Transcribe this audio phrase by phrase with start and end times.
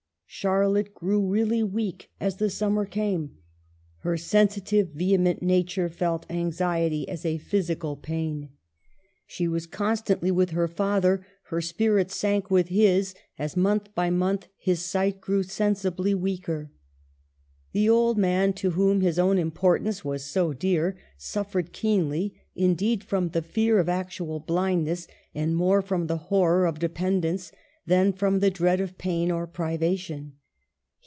[0.33, 3.37] Charlotte grew really weak as the summer came.
[3.97, 8.47] Her sensitive, vehement nature felt anx iety as a physical pain.
[9.27, 10.71] She was constantly with i 5 6 EMILY BRONTE.
[10.71, 10.75] her
[11.21, 16.71] father; her spirit sank with his, as month by month his sight grew sensibly weaker.
[17.73, 23.29] The old man, to whom his own importance was so dear, suffered keenly, indeed, from
[23.29, 27.51] the fear of actual blindness, and more from the horror of depen dence
[27.83, 30.33] than from the dread of pain or privation.